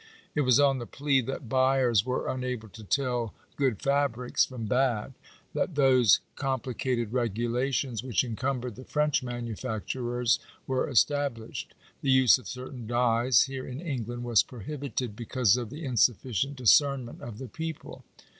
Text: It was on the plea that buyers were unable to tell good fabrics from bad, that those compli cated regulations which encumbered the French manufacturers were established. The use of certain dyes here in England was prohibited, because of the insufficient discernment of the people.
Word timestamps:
It 0.33 0.41
was 0.41 0.59
on 0.59 0.79
the 0.79 0.87
plea 0.87 1.21
that 1.21 1.47
buyers 1.47 2.03
were 2.03 2.27
unable 2.27 2.69
to 2.69 2.83
tell 2.83 3.35
good 3.55 3.79
fabrics 3.79 4.43
from 4.45 4.65
bad, 4.65 5.13
that 5.53 5.75
those 5.75 6.21
compli 6.35 6.73
cated 6.73 7.09
regulations 7.13 8.03
which 8.03 8.23
encumbered 8.23 8.75
the 8.77 8.83
French 8.83 9.21
manufacturers 9.21 10.39
were 10.65 10.89
established. 10.89 11.75
The 12.01 12.09
use 12.09 12.39
of 12.39 12.47
certain 12.47 12.87
dyes 12.87 13.43
here 13.43 13.67
in 13.67 13.79
England 13.79 14.23
was 14.23 14.41
prohibited, 14.41 15.15
because 15.15 15.55
of 15.55 15.69
the 15.69 15.85
insufficient 15.85 16.55
discernment 16.55 17.21
of 17.21 17.37
the 17.37 17.47
people. 17.47 18.03